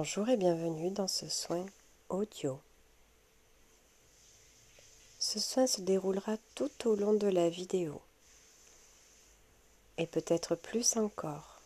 [0.00, 1.66] Bonjour et bienvenue dans ce soin
[2.08, 2.60] audio.
[5.18, 8.00] Ce soin se déroulera tout au long de la vidéo
[9.96, 11.60] et peut-être plus encore.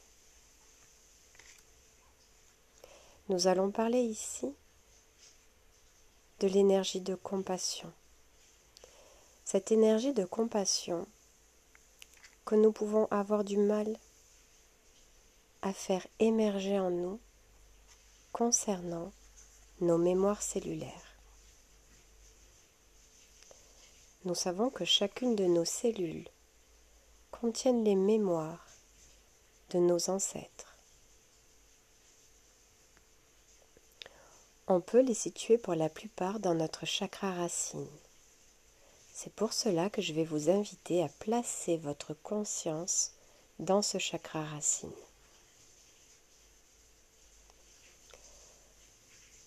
[3.28, 4.50] Nous allons parler ici
[6.40, 7.92] de l'énergie de compassion.
[9.44, 11.06] Cette énergie de compassion
[12.46, 13.94] que nous pouvons avoir du mal
[15.60, 17.20] à faire émerger en nous
[18.32, 19.12] concernant
[19.80, 21.16] nos mémoires cellulaires.
[24.24, 26.28] Nous savons que chacune de nos cellules
[27.30, 28.66] contiennent les mémoires
[29.70, 30.76] de nos ancêtres.
[34.68, 37.88] On peut les situer pour la plupart dans notre chakra racine.
[39.12, 43.12] C'est pour cela que je vais vous inviter à placer votre conscience
[43.58, 44.92] dans ce chakra racine.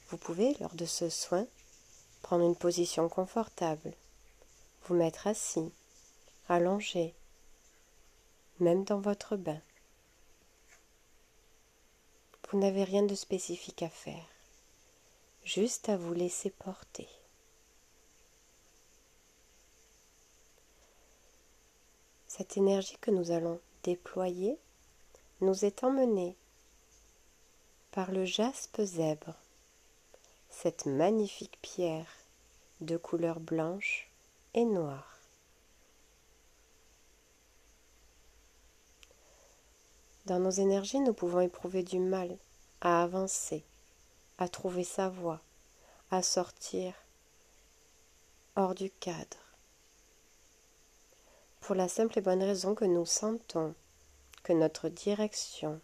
[0.09, 1.47] Vous pouvez, lors de ce soin,
[2.21, 3.93] prendre une position confortable,
[4.83, 5.71] vous mettre assis,
[6.47, 7.13] allongé,
[8.59, 9.61] même dans votre bain.
[12.49, 14.27] Vous n'avez rien de spécifique à faire,
[15.43, 17.09] juste à vous laisser porter.
[22.27, 24.57] Cette énergie que nous allons déployer
[25.41, 26.35] nous est emmenée
[27.91, 29.35] par le jaspe zèbre
[30.61, 32.07] cette magnifique pierre
[32.79, 34.09] de couleur blanche
[34.53, 35.19] et noire.
[40.25, 42.37] Dans nos énergies, nous pouvons éprouver du mal
[42.81, 43.63] à avancer,
[44.37, 45.41] à trouver sa voie,
[46.09, 46.93] à sortir
[48.55, 49.37] hors du cadre.
[51.59, 53.75] Pour la simple et bonne raison que nous sentons
[54.43, 55.81] que notre direction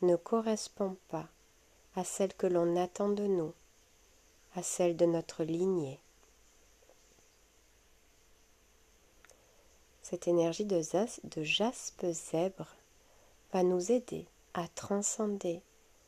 [0.00, 1.28] ne correspond pas
[1.94, 3.52] à celle que l'on attend de nous
[4.56, 6.00] à celle de notre lignée.
[10.02, 10.80] Cette énergie de,
[11.24, 12.74] de jaspe zèbre
[13.52, 15.60] va nous aider à transcender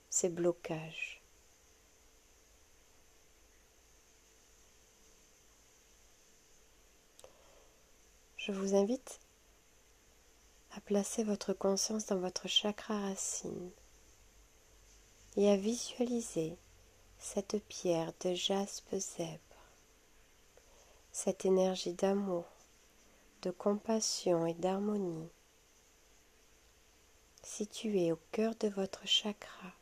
[0.09, 1.21] ces blocages.
[8.39, 9.21] Je vous invite
[10.75, 13.71] à placer votre conscience dans votre chakra racine
[15.37, 16.57] et à visualiser
[17.19, 19.39] cette pierre de jaspe zèbre,
[21.13, 22.45] cette énergie d'amour,
[23.43, 25.29] de compassion et d'harmonie
[27.43, 29.73] située au cœur de votre chakra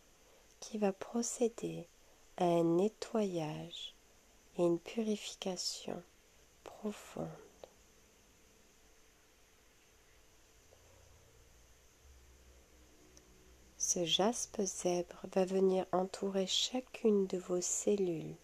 [0.60, 1.86] qui va procéder
[2.36, 3.94] à un nettoyage
[4.58, 6.02] et une purification
[6.64, 7.45] profonde.
[14.04, 18.36] Jaspe zèbre va venir entourer chacune de vos cellules.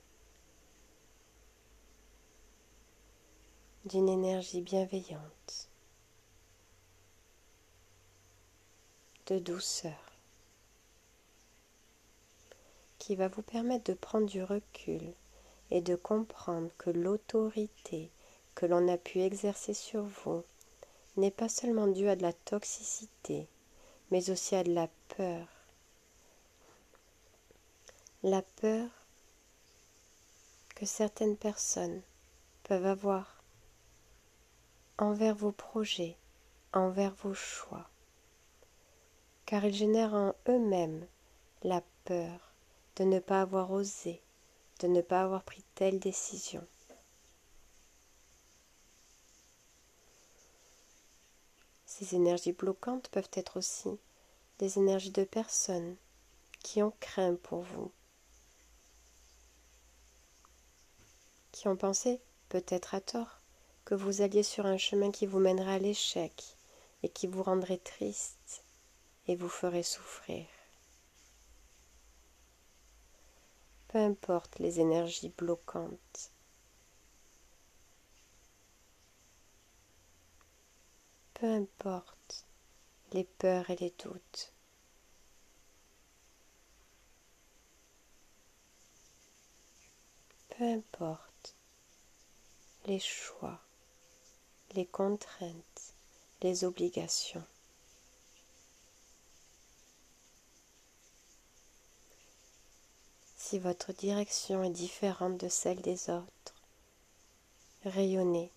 [3.84, 5.68] D'une énergie bienveillante,
[9.26, 10.12] de douceur,
[12.98, 15.12] qui va vous permettre de prendre du recul
[15.70, 18.10] et de comprendre que l'autorité
[18.54, 20.44] que l'on a pu exercer sur vous
[21.16, 23.48] n'est pas seulement due à de la toxicité,
[24.12, 25.46] mais aussi à de la peur.
[28.22, 28.90] La peur
[30.76, 32.02] que certaines personnes
[32.64, 33.42] peuvent avoir
[34.98, 36.18] envers vos projets,
[36.74, 37.88] envers vos choix,
[39.46, 41.06] car ils génèrent en eux-mêmes
[41.62, 42.52] la peur
[42.96, 44.20] de ne pas avoir osé,
[44.80, 46.62] de ne pas avoir pris telle décision.
[51.94, 53.90] Ces énergies bloquantes peuvent être aussi
[54.58, 55.94] des énergies de personnes
[56.62, 57.92] qui ont craint pour vous,
[61.52, 63.40] qui ont pensé, peut-être à tort,
[63.84, 66.56] que vous alliez sur un chemin qui vous mènerait à l'échec
[67.02, 68.64] et qui vous rendrait triste
[69.28, 70.46] et vous ferait souffrir.
[73.88, 76.30] Peu importe les énergies bloquantes,
[81.42, 82.46] peu importe
[83.10, 84.52] les peurs et les doutes.
[90.50, 91.56] Peu importe
[92.86, 93.58] les choix,
[94.76, 95.94] les contraintes,
[96.42, 97.44] les obligations.
[103.36, 106.54] Si votre direction est différente de celle des autres,
[107.84, 108.52] rayonnez,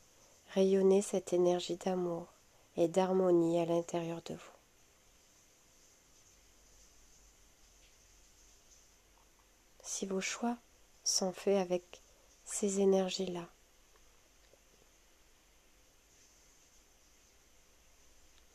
[0.54, 2.35] rayonnez cette énergie d'amour,
[2.78, 4.56] et d'harmonie à l'intérieur de vous.
[9.96, 10.58] si vos choix
[11.06, 12.02] sont faits avec
[12.44, 13.48] ces énergies-là.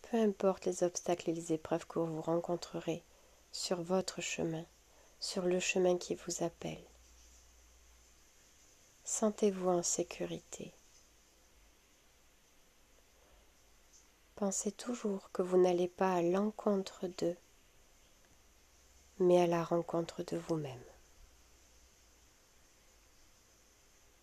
[0.03, 3.03] Peu importe les obstacles et les épreuves que vous rencontrerez
[3.53, 4.67] sur votre chemin,
[5.19, 6.85] sur le chemin qui vous appelle.
[9.05, 10.75] Sentez-vous en sécurité.
[14.41, 17.37] Pensez toujours que vous n'allez pas à l'encontre d'eux,
[19.19, 20.81] mais à la rencontre de vous-même.